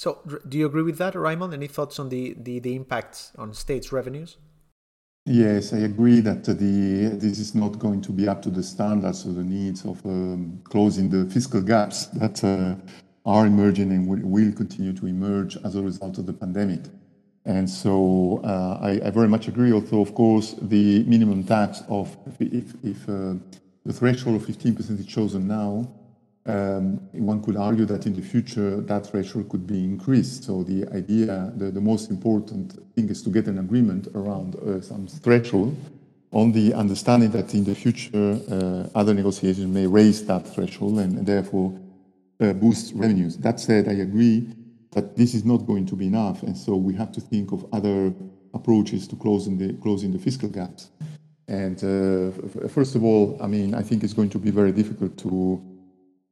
So, 0.00 0.22
do 0.48 0.56
you 0.56 0.64
agree 0.64 0.80
with 0.80 0.96
that, 0.96 1.14
Raymond? 1.14 1.52
Any 1.52 1.66
thoughts 1.66 1.98
on 1.98 2.08
the, 2.08 2.34
the, 2.38 2.58
the 2.58 2.74
impact 2.74 3.32
on 3.36 3.52
states' 3.52 3.92
revenues? 3.92 4.38
Yes, 5.26 5.74
I 5.74 5.80
agree 5.80 6.20
that 6.20 6.44
the 6.44 7.18
this 7.24 7.38
is 7.38 7.54
not 7.54 7.78
going 7.78 8.00
to 8.08 8.10
be 8.10 8.26
up 8.26 8.40
to 8.44 8.50
the 8.50 8.62
standards 8.62 9.26
or 9.26 9.34
the 9.34 9.44
needs 9.44 9.84
of 9.84 10.02
um, 10.06 10.62
closing 10.64 11.10
the 11.10 11.30
fiscal 11.30 11.60
gaps 11.60 12.06
that 12.22 12.42
uh, 12.42 12.76
are 13.26 13.46
emerging 13.46 13.92
and 13.92 14.08
will, 14.08 14.22
will, 14.22 14.52
continue 14.52 14.94
to 14.94 15.06
emerge 15.06 15.58
as 15.66 15.76
a 15.76 15.82
result 15.82 16.16
of 16.16 16.24
the 16.24 16.32
pandemic. 16.32 16.84
And 17.44 17.68
so 17.68 18.40
uh, 18.42 18.78
I, 18.80 19.06
I, 19.06 19.10
very 19.10 19.28
much 19.28 19.48
agree. 19.48 19.70
Although, 19.70 20.00
of 20.00 20.14
course, 20.14 20.54
the 20.62 21.04
minimum 21.04 21.44
tax 21.44 21.82
of 21.90 22.16
if, 22.38 22.72
if 22.82 23.06
uh, 23.06 23.34
the 23.84 23.92
threshold 23.92 24.36
of 24.36 24.48
15% 24.48 24.98
is 24.98 25.04
chosen 25.04 25.46
now, 25.46 25.92
um, 26.46 26.96
one 27.12 27.42
could 27.42 27.56
argue 27.56 27.84
that 27.84 28.06
in 28.06 28.14
the 28.14 28.22
future 28.22 28.80
that 28.80 29.06
threshold 29.06 29.48
could 29.48 29.66
be 29.66 29.84
increased. 29.84 30.44
So 30.44 30.62
the 30.62 30.86
idea, 30.94 31.52
the, 31.56 31.70
the 31.70 31.80
most 31.80 32.10
important 32.10 32.78
thing 32.94 33.08
is 33.08 33.22
to 33.22 33.30
get 33.30 33.46
an 33.46 33.58
agreement 33.58 34.08
around 34.14 34.56
uh, 34.56 34.80
some 34.80 35.06
threshold 35.06 35.76
on 36.32 36.52
the 36.52 36.72
understanding 36.74 37.30
that 37.30 37.54
in 37.54 37.64
the 37.64 37.74
future 37.74 38.38
uh, 38.50 38.98
other 38.98 39.12
negotiations 39.12 39.66
may 39.66 39.86
raise 39.86 40.24
that 40.26 40.46
threshold 40.46 40.98
and, 40.98 41.26
therefore 41.26 41.78
uh, 42.40 42.52
boost 42.52 42.94
revenues. 42.94 43.36
That 43.36 43.60
said, 43.60 43.88
I 43.88 43.92
agree 43.92 44.48
that 44.92 45.16
this 45.16 45.34
is 45.34 45.44
not 45.44 45.66
going 45.66 45.86
to 45.86 45.96
be 45.96 46.06
enough, 46.06 46.42
and 46.42 46.56
so 46.56 46.74
we 46.74 46.94
have 46.94 47.12
to 47.12 47.20
think 47.20 47.52
of 47.52 47.66
other 47.72 48.12
approaches 48.54 49.06
to 49.08 49.16
closing 49.16 49.58
the 49.58 49.74
closing 49.74 50.12
the 50.12 50.18
fiscal 50.18 50.48
gaps. 50.48 50.90
And 51.46 51.76
uh, 51.78 52.68
first 52.68 52.94
of 52.94 53.04
all, 53.04 53.36
I 53.40 53.46
mean, 53.46 53.74
I 53.74 53.82
think 53.82 54.02
it's 54.02 54.14
going 54.14 54.30
to 54.30 54.38
be 54.38 54.50
very 54.50 54.72
difficult 54.72 55.16
to 55.18 55.60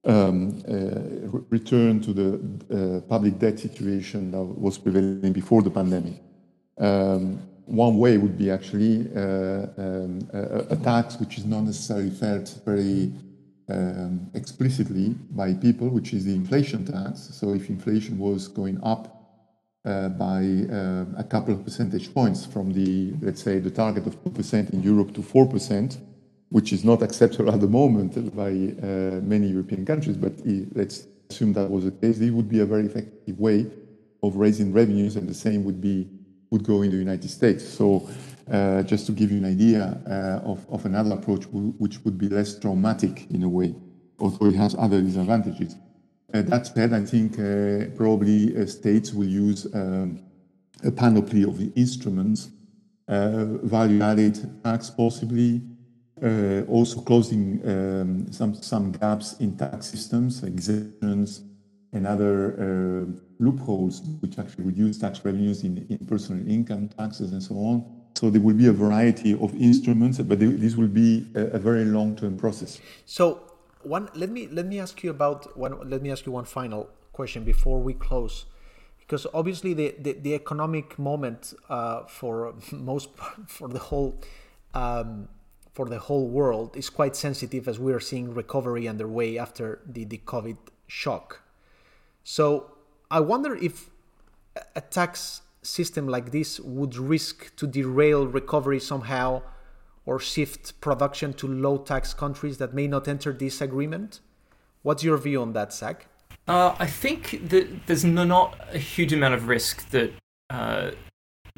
um, 0.05 0.63
uh, 0.69 1.39
return 1.51 2.01
to 2.01 2.13
the 2.13 2.29
uh, 2.71 3.01
public 3.09 3.39
debt 3.39 3.59
situation 3.59 4.31
that 4.31 4.43
was 4.43 4.79
prevailing 4.79 5.33
before 5.33 5.63
the 5.63 5.71
pandemic. 5.71 6.23
Um, 6.79 7.41
one 7.67 7.99
way 7.99 8.17
would 8.17 8.39
be 8.39 8.51
actually 8.51 9.11
uh, 9.15 9.67
um, 9.77 10.27
a, 10.33 10.77
tax 10.77 11.19
which 11.19 11.37
is 11.37 11.45
not 11.45 11.65
necessarily 11.65 12.11
felt 12.11 12.61
very 12.65 13.13
um, 13.69 14.31
explicitly 14.33 15.15
by 15.31 15.53
people, 15.53 15.89
which 15.89 16.15
is 16.15 16.25
the 16.25 16.35
inflation 16.35 16.87
tax. 16.87 17.29
So 17.33 17.53
if 17.53 17.69
inflation 17.69 18.19
was 18.19 18.49
going 18.49 18.83
up 18.83 19.19
uh, 19.85 20.09
by 20.09 20.41
uh, 20.73 21.05
a 21.19 21.25
couple 21.25 21.53
of 21.53 21.65
percentage 21.65 22.13
points 22.15 22.47
from 22.47 22.73
the, 22.73 23.13
let's 23.21 23.43
say, 23.43 23.59
the 23.59 23.71
target 23.71 24.07
of 24.07 24.23
2% 24.25 24.73
in 24.73 24.83
Europe 24.83 25.13
to 25.15 25.21
4%, 25.21 25.99
which 26.51 26.73
is 26.73 26.85
not 26.85 27.03
acceptable 27.03 27.53
at 27.53 27.61
the 27.61 27.69
moment 27.69 28.15
by 28.35 28.51
uh, 28.51 29.21
many 29.23 29.49
European 29.49 29.85
countries, 29.85 30.17
but 30.17 30.33
let's 30.75 31.07
assume 31.31 31.53
that 31.53 31.71
was 31.71 31.85
the 31.85 31.91
case, 31.91 32.19
it 32.21 32.31
would 32.31 32.49
be 32.49 32.61
a 32.61 32.67
very 32.67 32.87
effective 32.87 33.39
way 33.39 33.67
of 34.23 34.37
raising 34.37 34.73
revenues, 34.73 35.17
and 35.17 35.29
the 35.29 35.35
same 35.35 35.65
would 35.65 35.81
be 35.81 36.09
would 36.51 36.65
go 36.65 36.81
in 36.83 36.91
the 36.91 36.97
United 36.97 37.29
States. 37.29 37.63
So, 37.69 38.09
uh, 38.51 38.83
just 38.83 39.05
to 39.07 39.13
give 39.13 39.31
you 39.31 39.37
an 39.37 39.45
idea 39.45 40.01
uh, 40.07 40.51
of, 40.51 40.67
of 40.71 40.87
another 40.87 41.15
approach, 41.15 41.45
which 41.53 42.03
would 42.05 42.17
be 42.17 42.29
less 42.31 42.59
traumatic 42.59 43.31
in 43.31 43.43
a 43.43 43.49
way, 43.49 43.75
although 44.19 44.47
it 44.47 44.55
has 44.55 44.75
other 44.79 45.03
disadvantages. 45.03 45.77
Uh, 46.33 46.43
that 46.43 46.67
said, 46.67 46.93
I 46.95 47.05
think 47.05 47.39
uh, 47.39 47.95
probably 47.97 48.57
uh, 48.57 48.67
states 48.67 49.13
will 49.13 49.27
use 49.27 49.67
um, 49.75 50.21
a 50.85 50.91
panoply 50.91 51.45
of 51.45 51.61
instruments, 51.77 52.49
value-added 53.09 54.63
tax 54.65 54.91
possibly, 54.91 55.57
uh, 55.57 55.78
also 56.69 57.01
closing 57.01 57.61
um, 57.69 58.33
some, 58.33 58.55
some 58.55 58.93
gaps 58.93 59.37
in 59.41 59.57
tax 59.57 59.87
systems, 59.87 60.43
exemptions, 60.43 61.43
and 61.93 62.07
other 62.07 62.55
uh, 62.55 63.21
loopholes 63.39 64.03
which 64.21 64.39
actually 64.39 64.65
reduce 64.65 64.99
tax 64.99 65.25
revenues 65.25 65.65
in, 65.65 65.87
in 65.89 65.99
personal 66.07 66.47
income 66.49 66.89
taxes 66.89 67.33
and 67.33 67.43
so 67.43 67.55
on. 67.55 67.85
So 68.15 68.31
there 68.31 68.41
will 68.41 68.55
be 68.55 68.67
a 68.67 68.73
variety 68.73 69.33
of 69.35 69.55
instruments, 69.55 70.19
but 70.19 70.41
this 70.41 70.75
will 70.75 70.89
be 70.89 71.27
a, 71.35 71.43
a 71.43 71.59
very 71.59 71.85
long-term 71.85 72.37
process. 72.37 72.81
So 73.07 73.41
one, 73.83 74.09
let 74.15 74.31
me 74.31 74.49
let 74.49 74.67
me 74.67 74.81
ask 74.81 75.03
you 75.05 75.11
about 75.11 75.57
one. 75.57 75.89
Let 75.89 76.03
me 76.03 76.11
ask 76.11 76.27
you 76.27 76.33
one 76.33 76.45
final 76.45 76.91
question 77.13 77.45
before 77.45 77.81
we 77.81 77.95
close, 77.95 78.47
because 78.99 79.25
obviously 79.33 79.73
the 79.73 79.95
the, 80.01 80.13
the 80.15 80.35
economic 80.35 80.99
moment 80.99 81.55
uh, 81.69 82.05
for 82.07 82.55
most 82.73 83.11
for 83.47 83.69
the 83.69 83.79
whole 83.79 84.21
um, 84.75 85.29
for 85.79 85.89
the 85.89 86.01
whole 86.01 86.27
world 86.27 86.77
is 86.77 86.91
quite 86.91 87.15
sensitive 87.15 87.69
as 87.69 87.79
we 87.79 87.93
are 87.93 88.01
seeing 88.01 88.35
recovery 88.35 88.89
underway 88.89 89.39
after 89.39 89.81
the, 89.87 90.03
the 90.05 90.19
COVID 90.33 90.57
shock. 90.89 91.43
So 92.25 92.73
I 93.13 93.21
wonder 93.21 93.55
if 93.55 93.89
a 94.75 94.81
tax 94.81 95.43
system 95.63 96.09
like 96.09 96.33
this 96.33 96.59
would 96.59 96.97
risk 96.97 97.55
to 97.55 97.65
derail 97.69 98.27
recovery 98.27 98.81
somehow 98.81 99.43
or 100.05 100.19
shift 100.19 100.81
production 100.81 101.33
to 101.35 101.47
low 101.47 101.79
tax 101.79 102.13
countries 102.13 102.59
that 102.59 102.75
may 102.75 102.89
not 102.89 103.07
enter 103.07 103.33
this 103.33 103.61
agreement. 103.61 104.19
What's 104.83 105.05
your 105.05 105.17
view 105.17 105.41
on 105.43 105.53
that, 105.53 105.73
Zach? 105.73 106.07
Uh, 106.49 106.75
I 106.77 106.89
think 106.89 107.51
that 107.51 107.87
there's 107.87 108.05
not 108.05 108.59
a 108.73 108.79
huge 108.79 109.13
amount 109.13 109.35
of 109.35 109.47
risk 109.47 109.91
that 109.91 110.11
uh, 110.51 110.91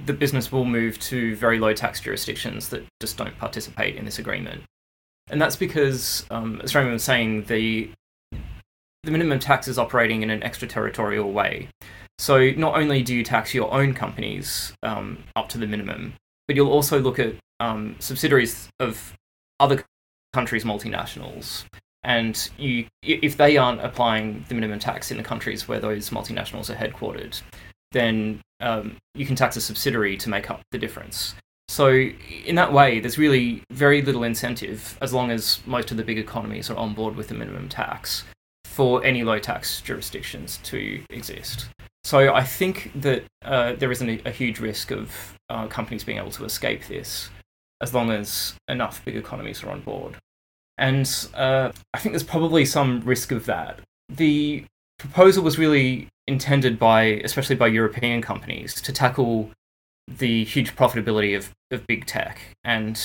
the 0.06 0.12
business 0.12 0.50
will 0.50 0.64
move 0.64 0.98
to 1.00 1.36
very 1.36 1.58
low 1.58 1.72
tax 1.72 2.00
jurisdictions 2.00 2.68
that 2.70 2.84
just 3.00 3.16
don't 3.16 3.36
participate 3.38 3.96
in 3.96 4.04
this 4.04 4.18
agreement. 4.18 4.62
And 5.28 5.40
that's 5.40 5.56
because, 5.56 6.26
um, 6.30 6.60
as 6.62 6.74
Raymond 6.74 6.94
was 6.94 7.04
saying, 7.04 7.44
the 7.44 7.90
the 9.02 9.10
minimum 9.10 9.38
tax 9.38 9.66
is 9.66 9.78
operating 9.78 10.22
in 10.22 10.30
an 10.30 10.42
extraterritorial 10.42 11.32
way. 11.32 11.68
So 12.18 12.50
not 12.50 12.76
only 12.76 13.02
do 13.02 13.14
you 13.14 13.24
tax 13.24 13.54
your 13.54 13.72
own 13.72 13.94
companies 13.94 14.74
um, 14.82 15.24
up 15.36 15.48
to 15.50 15.58
the 15.58 15.66
minimum, 15.66 16.12
but 16.46 16.54
you'll 16.54 16.70
also 16.70 17.00
look 17.00 17.18
at 17.18 17.34
um, 17.60 17.96
subsidiaries 17.98 18.68
of 18.78 19.14
other 19.58 19.84
countries' 20.34 20.64
multinationals. 20.64 21.64
And 22.02 22.50
you, 22.58 22.86
if 23.02 23.36
they 23.36 23.56
aren't 23.56 23.80
applying 23.80 24.44
the 24.48 24.54
minimum 24.54 24.78
tax 24.78 25.10
in 25.10 25.16
the 25.16 25.22
countries 25.22 25.66
where 25.68 25.80
those 25.80 26.10
multinationals 26.10 26.68
are 26.68 26.74
headquartered, 26.74 27.40
then 27.92 28.40
um, 28.60 28.96
you 29.14 29.26
can 29.26 29.36
tax 29.36 29.56
a 29.56 29.60
subsidiary 29.60 30.16
to 30.18 30.28
make 30.28 30.50
up 30.50 30.60
the 30.70 30.78
difference. 30.78 31.34
So, 31.68 31.88
in 32.44 32.56
that 32.56 32.72
way, 32.72 32.98
there's 32.98 33.16
really 33.16 33.62
very 33.70 34.02
little 34.02 34.24
incentive, 34.24 34.98
as 35.00 35.12
long 35.12 35.30
as 35.30 35.60
most 35.66 35.92
of 35.92 35.96
the 35.96 36.02
big 36.02 36.18
economies 36.18 36.68
are 36.68 36.76
on 36.76 36.94
board 36.94 37.14
with 37.14 37.28
the 37.28 37.34
minimum 37.34 37.68
tax, 37.68 38.24
for 38.64 39.04
any 39.04 39.22
low 39.22 39.38
tax 39.38 39.80
jurisdictions 39.80 40.58
to 40.64 41.00
exist. 41.10 41.68
So, 42.02 42.34
I 42.34 42.42
think 42.42 42.90
that 42.96 43.22
uh, 43.44 43.74
there 43.74 43.92
isn't 43.92 44.26
a, 44.26 44.32
huge 44.32 44.58
risk 44.58 44.90
of 44.90 45.38
uh, 45.48 45.68
companies 45.68 46.02
being 46.02 46.18
able 46.18 46.32
to 46.32 46.44
escape 46.44 46.86
this, 46.88 47.30
as 47.80 47.94
long 47.94 48.10
as 48.10 48.54
enough 48.66 49.04
big 49.04 49.14
economies 49.14 49.62
are 49.62 49.70
on 49.70 49.80
board. 49.80 50.16
And 50.76 51.08
uh, 51.34 51.70
I 51.94 51.98
think 52.00 52.14
there's 52.14 52.24
probably 52.24 52.64
some 52.64 53.00
risk 53.02 53.30
of 53.30 53.46
that. 53.46 53.78
The 54.08 54.64
proposal 54.98 55.44
was 55.44 55.56
really 55.56 56.08
intended 56.30 56.78
by, 56.78 57.02
especially 57.24 57.56
by 57.56 57.66
European 57.66 58.22
companies, 58.22 58.74
to 58.80 58.92
tackle 58.92 59.50
the 60.08 60.44
huge 60.44 60.74
profitability 60.76 61.36
of, 61.36 61.50
of 61.70 61.86
big 61.86 62.06
tech. 62.06 62.40
And 62.64 63.00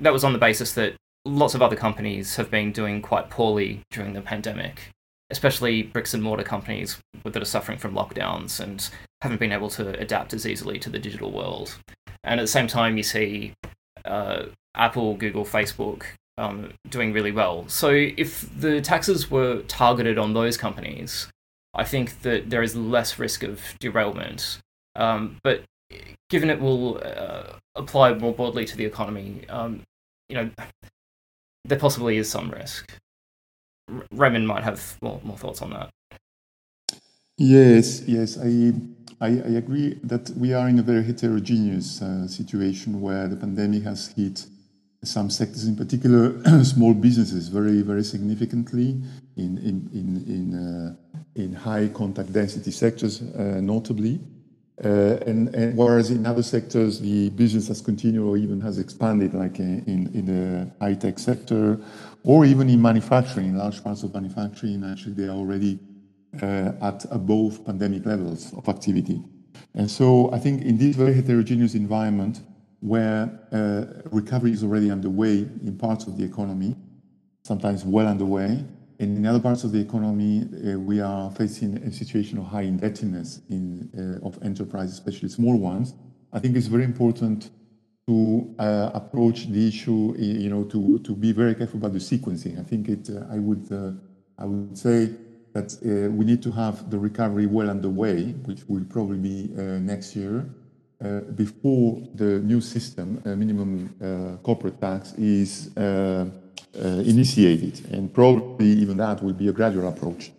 that 0.00 0.12
was 0.12 0.24
on 0.24 0.32
the 0.32 0.38
basis 0.38 0.72
that 0.74 0.94
lots 1.24 1.54
of 1.54 1.62
other 1.62 1.76
companies 1.76 2.36
have 2.36 2.50
been 2.50 2.72
doing 2.72 3.02
quite 3.02 3.30
poorly 3.30 3.80
during 3.90 4.12
the 4.12 4.20
pandemic, 4.20 4.90
especially 5.30 5.82
bricks 5.82 6.14
and 6.14 6.22
mortar 6.22 6.44
companies 6.44 6.98
that 7.24 7.42
are 7.42 7.46
suffering 7.46 7.78
from 7.78 7.94
lockdowns 7.94 8.60
and 8.60 8.90
haven't 9.22 9.40
been 9.40 9.52
able 9.52 9.70
to 9.70 9.98
adapt 9.98 10.32
as 10.32 10.46
easily 10.46 10.78
to 10.78 10.90
the 10.90 10.98
digital 10.98 11.30
world. 11.32 11.76
And 12.22 12.38
at 12.38 12.42
the 12.42 12.48
same 12.48 12.66
time, 12.66 12.96
you 12.96 13.02
see 13.02 13.52
uh, 14.04 14.44
Apple, 14.74 15.14
Google, 15.14 15.44
Facebook 15.44 16.04
um, 16.36 16.72
doing 16.88 17.12
really 17.12 17.32
well. 17.32 17.66
So 17.68 17.90
if 17.90 18.48
the 18.58 18.80
taxes 18.80 19.30
were 19.30 19.62
targeted 19.62 20.18
on 20.18 20.34
those 20.34 20.56
companies, 20.56 21.28
I 21.74 21.84
think 21.84 22.22
that 22.22 22.50
there 22.50 22.62
is 22.62 22.74
less 22.74 23.18
risk 23.18 23.42
of 23.42 23.60
derailment. 23.80 24.58
Um, 24.96 25.38
but 25.42 25.64
given 26.28 26.50
it 26.50 26.60
will 26.60 27.00
uh, 27.04 27.52
apply 27.74 28.14
more 28.14 28.32
broadly 28.34 28.64
to 28.64 28.76
the 28.76 28.84
economy, 28.84 29.44
um, 29.48 29.82
you 30.28 30.36
know, 30.36 30.50
there 31.64 31.78
possibly 31.78 32.16
is 32.16 32.28
some 32.30 32.50
risk. 32.50 32.90
R- 33.90 34.04
Raymond 34.12 34.46
might 34.46 34.64
have 34.64 34.98
more, 35.02 35.20
more 35.22 35.36
thoughts 35.36 35.62
on 35.62 35.70
that. 35.70 35.90
Yes, 37.36 38.02
yes, 38.06 38.36
I, 38.36 38.72
I, 39.20 39.28
I 39.28 39.52
agree 39.62 39.98
that 40.02 40.30
we 40.30 40.52
are 40.52 40.68
in 40.68 40.78
a 40.78 40.82
very 40.82 41.04
heterogeneous 41.04 42.02
uh, 42.02 42.26
situation 42.26 43.00
where 43.00 43.28
the 43.28 43.36
pandemic 43.36 43.84
has 43.84 44.08
hit 44.08 44.44
some 45.04 45.30
sectors, 45.30 45.66
in 45.66 45.76
particular 45.76 46.42
small 46.64 46.94
businesses, 46.94 47.48
very, 47.48 47.82
very 47.82 48.02
significantly 48.02 49.00
in, 49.36 49.58
in, 49.58 49.88
in, 49.92 50.24
in, 50.26 50.54
uh, 50.54 51.07
in 51.38 51.52
high 51.52 51.88
contact 51.88 52.32
density 52.32 52.70
sectors, 52.70 53.22
uh, 53.22 53.60
notably. 53.62 54.20
Uh, 54.84 55.18
and, 55.26 55.52
and, 55.56 55.76
whereas 55.76 56.10
in 56.10 56.24
other 56.24 56.42
sectors 56.42 57.00
the 57.00 57.30
business 57.30 57.66
has 57.66 57.80
continued 57.80 58.24
or 58.24 58.36
even 58.36 58.60
has 58.60 58.78
expanded, 58.78 59.34
like 59.34 59.58
in, 59.58 60.08
in 60.14 60.26
the 60.26 60.70
high 60.80 60.94
tech 60.94 61.18
sector, 61.18 61.80
or 62.22 62.44
even 62.44 62.68
in 62.68 62.80
manufacturing, 62.80 63.46
in 63.48 63.58
large 63.58 63.82
parts 63.82 64.04
of 64.04 64.14
manufacturing, 64.14 64.84
actually 64.84 65.14
they 65.14 65.26
are 65.26 65.36
already 65.36 65.80
uh, 66.42 66.72
at 66.80 67.04
above 67.10 67.64
pandemic 67.64 68.06
levels 68.06 68.52
of 68.54 68.68
activity. 68.68 69.20
And 69.74 69.90
so 69.90 70.32
I 70.32 70.38
think 70.38 70.62
in 70.62 70.78
this 70.78 70.94
very 70.94 71.14
heterogeneous 71.14 71.74
environment 71.74 72.40
where 72.80 73.28
uh, 73.50 74.02
recovery 74.10 74.52
is 74.52 74.62
already 74.62 74.90
underway 74.90 75.38
in 75.38 75.76
parts 75.76 76.06
of 76.06 76.16
the 76.16 76.24
economy, 76.24 76.76
sometimes 77.42 77.84
well 77.84 78.06
underway, 78.06 78.64
in 78.98 79.24
other 79.26 79.38
parts 79.38 79.62
of 79.64 79.70
the 79.72 79.78
economy, 79.78 80.42
uh, 80.42 80.78
we 80.78 81.00
are 81.00 81.30
facing 81.30 81.76
a 81.78 81.92
situation 81.92 82.38
of 82.38 82.46
high 82.46 82.62
indebtedness 82.62 83.42
in, 83.48 83.88
uh, 83.96 84.26
of 84.26 84.38
enterprises, 84.42 84.94
especially 84.94 85.28
small 85.28 85.56
ones. 85.56 85.94
I 86.32 86.40
think 86.40 86.56
it's 86.56 86.66
very 86.66 86.84
important 86.84 87.50
to 88.08 88.54
uh, 88.58 88.90
approach 88.94 89.46
the 89.48 89.68
issue, 89.68 90.14
you 90.18 90.50
know, 90.50 90.64
to, 90.64 90.98
to 91.00 91.14
be 91.14 91.32
very 91.32 91.54
careful 91.54 91.78
about 91.78 91.92
the 91.92 92.00
sequencing. 92.00 92.58
I 92.58 92.64
think 92.64 92.88
it, 92.88 93.08
uh, 93.08 93.32
I 93.32 93.38
would, 93.38 93.70
uh, 93.70 93.92
I 94.36 94.46
would 94.46 94.76
say 94.76 95.10
that 95.52 95.74
uh, 95.74 96.10
we 96.10 96.24
need 96.24 96.42
to 96.42 96.50
have 96.50 96.90
the 96.90 96.98
recovery 96.98 97.46
well 97.46 97.70
underway, 97.70 98.32
which 98.46 98.62
will 98.66 98.84
probably 98.84 99.18
be 99.18 99.48
next 99.80 100.16
year, 100.16 100.44
before 101.34 102.02
the 102.14 102.40
new 102.40 102.60
system, 102.60 103.22
minimum 103.24 103.94
corporate 104.42 104.80
tax, 104.80 105.12
is 105.14 105.70
initiated, 106.74 107.92
and 107.92 108.12
probably 108.12 108.66
even 108.66 108.96
that 108.96 109.22
will 109.22 109.32
be 109.32 109.48
a 109.48 109.52
gradual 109.52 109.88
approach. 109.88 110.32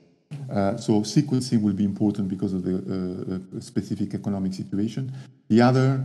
Uh, 0.51 0.77
so 0.77 1.01
sequencing 1.01 1.61
will 1.61 1.73
be 1.73 1.83
important 1.83 2.27
because 2.27 2.53
of 2.53 2.63
the 2.63 2.75
uh, 2.77 3.59
specific 3.59 4.13
economic 4.13 4.53
situation. 4.53 5.11
The 5.49 5.61
other 5.61 6.03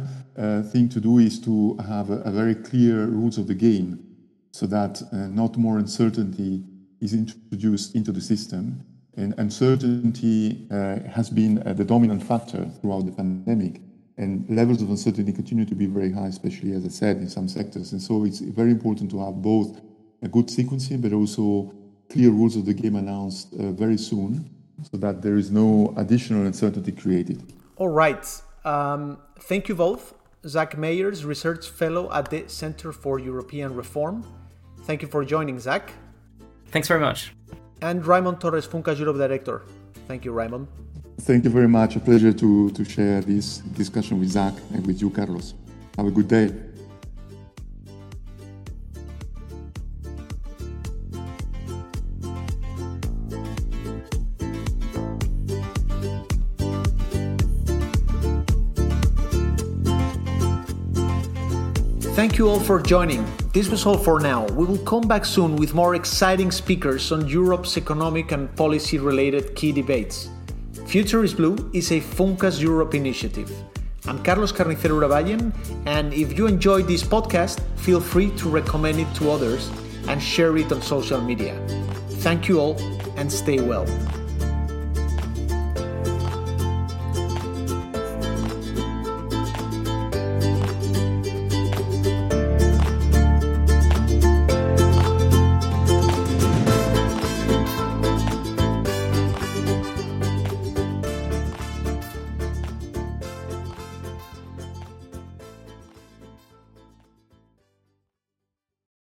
thing 0.73 0.89
to 0.89 1.01
do 1.01 1.19
is 1.19 1.39
to 1.41 1.77
have 1.87 2.11
a, 2.11 2.19
a, 2.21 2.31
very 2.31 2.55
clear 2.55 3.05
rules 3.05 3.37
of 3.37 3.47
the 3.47 3.55
game 3.55 4.03
so 4.53 4.67
that 4.67 5.03
not 5.13 5.59
more 5.59 5.79
uncertainty 5.79 6.65
is 7.05 7.13
introduced 7.13 7.95
into 7.95 8.11
the 8.11 8.21
system. 8.21 8.85
And 9.17 9.35
uncertainty 9.39 10.67
uh, 10.71 11.01
has 11.09 11.31
been 11.31 11.63
uh, 11.67 11.73
the 11.75 11.85
dominant 11.85 12.23
factor 12.23 12.69
throughout 12.81 13.07
the 13.07 13.13
pandemic. 13.13 13.81
And 14.17 14.49
levels 14.49 14.83
of 14.83 14.91
uncertainty 14.91 15.33
continue 15.33 15.65
to 15.67 15.75
be 15.75 15.87
very 15.87 16.11
high, 16.11 16.27
especially, 16.27 16.73
as 16.73 16.85
I 16.85 16.89
said, 16.89 17.19
in 17.19 17.29
some 17.29 17.49
sectors. 17.49 17.93
And 17.93 18.03
so 18.03 18.25
it's 18.25 18.41
very 18.41 18.71
important 18.71 19.11
to 19.11 19.25
have 19.25 19.43
both 19.43 19.81
a 20.25 20.29
good 20.29 20.47
sequencing, 20.49 21.01
but 21.01 21.13
also 21.13 21.73
clear 22.11 22.31
rules 22.31 22.57
of 22.57 22.65
the 22.65 22.75
game 22.75 22.97
announced 22.97 23.53
uh, 23.55 23.71
very 23.73 23.99
soon 23.99 24.51
so 24.91 24.97
that 24.97 25.23
there 25.23 25.37
is 25.37 25.51
no 25.51 25.95
additional 25.97 26.47
uncertainty 26.47 26.93
created. 26.93 27.43
All 27.77 27.89
right. 27.89 28.27
Um, 28.65 29.19
thank 29.41 29.69
you 29.69 29.75
both. 29.75 30.15
Zach 30.47 30.77
Meyers, 30.77 31.25
Research 31.25 31.69
Fellow 31.69 32.13
at 32.13 32.31
the 32.31 32.45
Center 32.49 32.93
for 32.93 33.19
European 33.19 33.75
Reform. 33.75 34.27
Thank 34.83 35.03
you 35.03 35.09
for 35.09 35.25
joining, 35.25 35.59
Zach. 35.59 35.93
Thanks 36.69 36.89
very 36.89 37.01
much. 37.01 37.33
And 37.81 38.05
Raymond 38.05 38.41
Torres, 38.41 38.67
FUNCAS 38.67 38.99
Europe 38.99 39.17
Director. 39.17 39.63
Thank 40.09 40.25
you, 40.25 40.33
Raymond. 40.33 40.69
Thank 41.23 41.45
you 41.45 41.51
very 41.51 41.69
much. 41.69 41.97
A 41.97 42.01
pleasure 42.01 42.33
to, 42.33 42.71
to 42.71 42.85
share 42.85 43.21
this 43.21 43.59
discussion 43.59 44.21
with 44.21 44.29
Zach 44.29 44.55
and 44.73 44.87
with 44.87 45.01
you, 45.01 45.11
Carlos. 45.11 45.55
Have 45.97 46.07
a 46.07 46.11
good 46.11 46.29
day. 46.29 46.53
All 62.55 62.61
for 62.61 62.81
joining. 62.81 63.27
This 63.53 63.69
was 63.69 63.85
all 63.85 63.99
for 63.99 64.21
now. 64.21 64.47
We 64.53 64.65
will 64.65 64.85
come 64.85 65.09
back 65.09 65.25
soon 65.25 65.57
with 65.57 65.75
more 65.75 65.97
exciting 65.97 66.53
speakers 66.53 67.11
on 67.11 67.27
Europe's 67.27 67.77
economic 67.77 68.31
and 68.31 68.55
policy 68.55 68.99
related 68.99 69.57
key 69.57 69.73
debates. 69.73 70.31
Future 70.87 71.25
is 71.25 71.35
Blue 71.35 71.57
is 71.73 71.91
a 71.91 72.01
FUNCAS 72.01 72.63
Europe 72.63 72.95
initiative. 72.95 73.51
I'm 74.07 74.23
Carlos 74.23 74.53
Carnicero 74.53 75.01
Urabayen, 75.01 75.53
and 75.87 76.15
if 76.15 76.39
you 76.39 76.47
enjoyed 76.47 76.87
this 76.87 77.03
podcast, 77.03 77.59
feel 77.75 78.01
free 78.01 78.31
to 78.37 78.49
recommend 78.49 79.01
it 79.01 79.13
to 79.17 79.33
others 79.33 79.69
and 80.07 80.23
share 80.23 80.57
it 80.57 80.71
on 80.71 80.81
social 80.81 81.21
media. 81.21 81.59
Thank 82.23 82.49
you 82.49 82.61
all 82.61 82.77
and 83.17 83.33
stay 83.33 83.61
well. 83.61 83.87